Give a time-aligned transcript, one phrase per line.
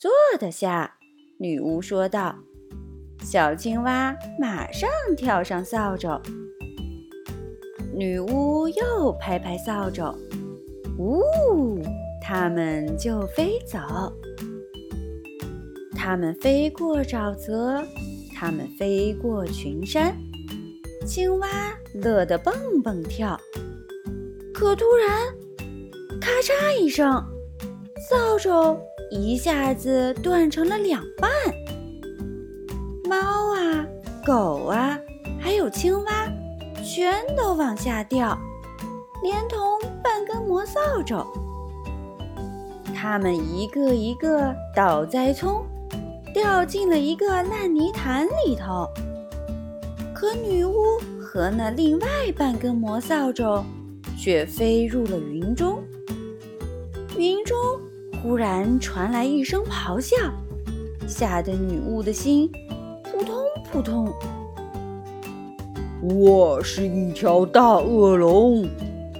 [0.00, 0.94] 坐得下。
[1.38, 2.34] 女巫说道。
[3.22, 6.18] 小青蛙马上跳上扫帚。
[7.94, 10.16] 女巫又拍拍扫帚，
[10.98, 11.82] 呜，
[12.22, 13.78] 它们就飞走。
[15.94, 17.84] 它们飞过沼泽，
[18.34, 20.16] 它们飞过群山，
[21.06, 21.48] 青蛙
[21.92, 23.38] 乐得蹦蹦跳。
[24.54, 25.26] 可突然，
[26.18, 27.22] 咔嚓一声，
[28.08, 28.80] 扫帚
[29.10, 31.30] 一下子断成了两半。
[33.04, 33.16] 猫
[33.54, 33.84] 啊，
[34.24, 34.96] 狗啊，
[35.40, 36.28] 还有青蛙，
[36.84, 38.38] 全都往下掉，
[39.22, 39.58] 连同
[40.02, 41.26] 半根魔扫帚。
[42.94, 45.64] 它们一个一个倒栽葱，
[46.32, 48.86] 掉进了一个烂泥潭里头。
[50.14, 50.74] 可女巫
[51.20, 52.06] 和那另外
[52.36, 53.64] 半根魔扫帚
[54.16, 55.82] 却飞入了云中。
[57.16, 57.56] 云中
[58.22, 60.14] 忽然传来一声咆哮，
[61.08, 62.50] 吓得女巫的心。
[63.02, 63.34] 扑通
[63.72, 64.12] 扑通！
[66.02, 68.68] 我是一条大恶龙，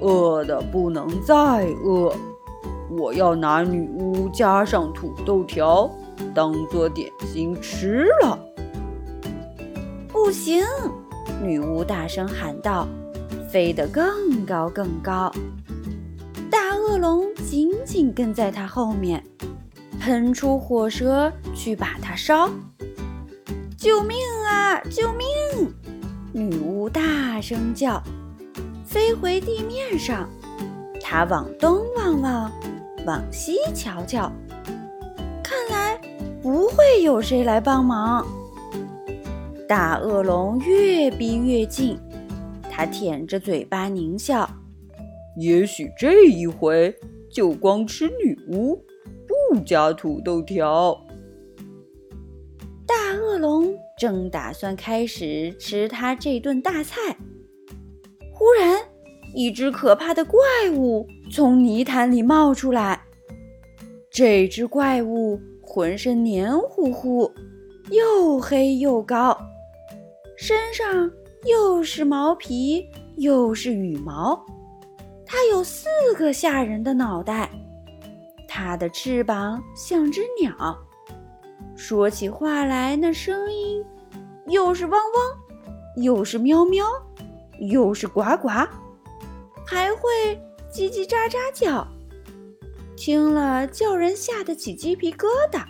[0.00, 1.36] 饿的不能再
[1.84, 2.12] 饿。
[2.90, 5.88] 我要拿女巫加上土豆条
[6.34, 8.36] 当做点心吃了。
[10.08, 10.64] 不行！
[11.40, 12.88] 女巫大声喊道，
[13.48, 15.30] 飞得更高更高。
[16.50, 19.22] 大恶龙紧紧跟在她后面，
[20.00, 22.50] 喷出火舌去把它烧。
[23.76, 24.80] 救命啊！
[24.90, 25.72] 救命！
[26.32, 28.02] 女巫大声叫，
[28.84, 30.28] 飞回地面上。
[31.00, 32.52] 她往东望望，
[33.06, 34.30] 往西瞧瞧，
[35.42, 35.98] 看来
[36.42, 38.26] 不会有谁来帮忙。
[39.68, 41.98] 大恶龙越逼越近，
[42.70, 44.48] 它舔着嘴巴狞笑。
[45.38, 46.92] 也许这一回
[47.30, 48.74] 就光吃女巫，
[49.26, 51.00] 不加土豆条。
[52.84, 57.16] 大恶龙正打算开始吃它这顿大菜，
[58.32, 58.80] 忽然，
[59.32, 60.40] 一只可怕的怪
[60.74, 63.00] 物从泥潭里冒出来。
[64.10, 67.30] 这只怪物浑身黏糊糊，
[67.90, 69.38] 又黑又高，
[70.36, 71.08] 身上
[71.44, 72.84] 又是毛皮
[73.18, 74.44] 又是羽毛。
[75.30, 77.50] 它有四个吓人的脑袋，
[78.48, 80.76] 它的翅膀像只鸟。
[81.76, 83.84] 说起话来，那声音
[84.46, 86.86] 又是汪汪，又是喵喵，
[87.60, 88.48] 又是呱呱，
[89.66, 90.34] 还会
[90.72, 91.86] 叽叽喳喳叫，
[92.96, 95.62] 听了叫人吓得起鸡皮疙瘩。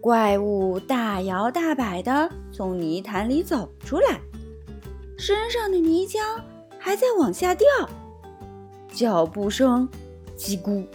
[0.00, 4.18] 怪物大摇大摆地从泥潭里走出来，
[5.18, 6.20] 身上的泥浆
[6.88, 7.66] 还在往下掉，
[8.88, 9.86] 脚步声
[10.38, 10.86] 叽咕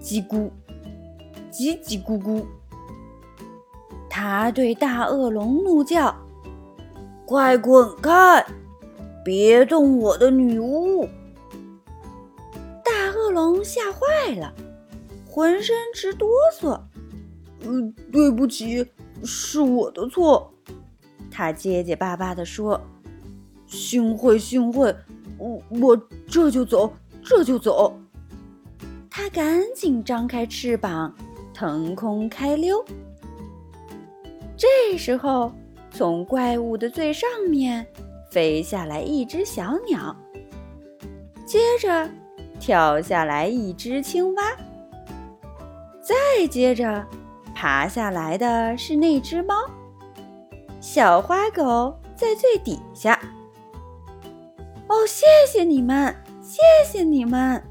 [0.00, 0.48] 叽咕。
[1.50, 2.44] 叽叽咕咕，
[4.08, 6.14] 他对大恶龙怒叫
[7.26, 8.46] ：“快滚开！
[9.24, 11.08] 别动我的女巫！”
[12.84, 14.54] 大恶龙吓坏了，
[15.28, 16.80] 浑身直哆嗦。
[17.66, 18.86] “嗯，对不起，
[19.24, 20.54] 是我的错。”
[21.32, 22.80] 他结结巴巴地说。
[23.66, 24.94] “幸会，幸会，
[25.38, 25.96] 我我
[26.28, 26.92] 这就走，
[27.24, 27.98] 这就走。”
[29.10, 31.14] 他赶紧张开翅膀。
[31.58, 32.84] 腾空开溜。
[34.58, 35.50] 这时候，
[35.90, 37.86] 从怪物的最上面
[38.30, 40.14] 飞下来一只小鸟，
[41.46, 42.10] 接着
[42.60, 44.42] 跳下来一只青蛙，
[46.02, 47.02] 再接着
[47.54, 49.54] 爬下来的是那只猫。
[50.78, 53.18] 小花狗在最底下。
[54.88, 57.62] 哦，谢谢你们，谢谢你们！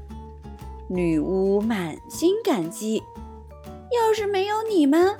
[0.88, 3.02] 女巫满心感激。
[3.90, 5.16] 要是没有你们，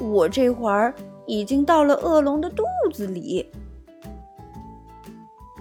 [0.00, 0.94] 我这会儿
[1.26, 3.50] 已经到了恶龙的肚子里。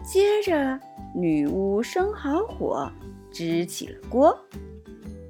[0.03, 0.79] 接着，
[1.13, 2.89] 女巫生好火，
[3.31, 4.38] 支起了锅。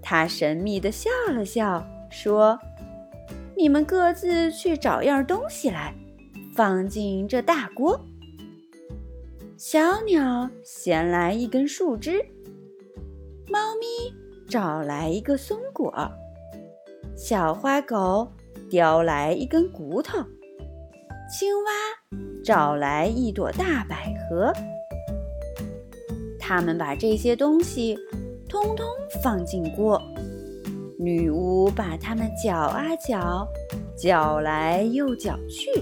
[0.01, 2.59] 她神秘地笑了笑，说
[3.57, 5.95] ：“你们各自去找样东西来，
[6.55, 7.99] 放进这大锅。”
[9.65, 12.21] 小鸟衔来一根树枝，
[13.49, 14.13] 猫咪
[14.45, 15.89] 找来一个松果。
[17.15, 18.29] 小花狗
[18.69, 20.17] 叼来一根骨头，
[21.31, 21.71] 青蛙
[22.43, 24.51] 找来一朵大百合。
[26.37, 27.97] 他们把这些东西
[28.49, 28.85] 通通
[29.23, 29.97] 放进锅，
[30.99, 33.47] 女巫把它们搅啊搅，
[33.95, 35.81] 搅来又搅去。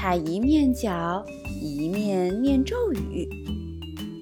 [0.00, 1.24] 他一面搅，
[1.60, 3.28] 一面念咒语：“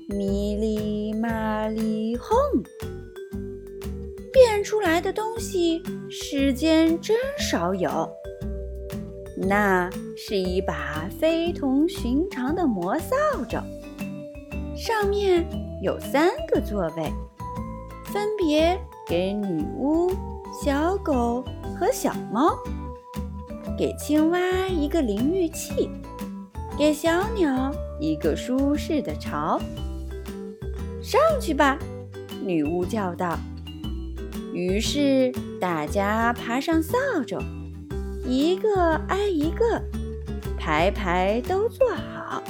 [0.08, 2.34] 咪哩嘛哩哄。”
[4.32, 8.08] 变出来的东西世间真少有。
[9.36, 13.14] 那是一把非同寻常的魔扫
[13.46, 13.62] 帚，
[14.74, 15.46] 上面
[15.82, 17.12] 有三个座位，
[18.06, 20.10] 分别给女巫、
[20.64, 21.44] 小狗
[21.78, 22.56] 和小猫，
[23.76, 24.38] 给青蛙
[24.68, 25.90] 一个淋浴器，
[26.78, 27.70] 给小鸟
[28.00, 29.60] 一个舒适的巢。
[31.02, 31.78] 上去吧，
[32.42, 33.38] 女巫叫道。
[34.54, 35.30] 于是
[35.60, 36.96] 大家爬上扫
[37.26, 37.38] 帚。
[38.24, 39.80] 一个挨一个，
[40.58, 42.42] 排排都坐好。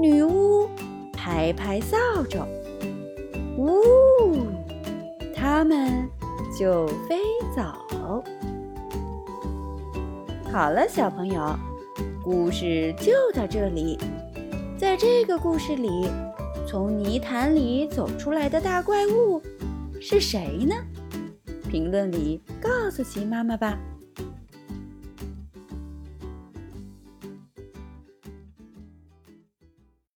[0.00, 0.68] 女巫
[1.12, 1.96] 拍拍扫
[2.28, 2.44] 帚，
[3.56, 4.46] 呜，
[5.34, 6.08] 他们
[6.56, 7.18] 就飞
[7.56, 8.22] 走。
[10.54, 11.58] 好了，小朋友，
[12.22, 13.98] 故事就到这里。
[14.78, 16.08] 在这个故事里，
[16.64, 19.42] 从泥潭里走出来的大怪物
[20.00, 20.76] 是谁呢？
[21.68, 23.76] 评论里告诉奇妈妈吧。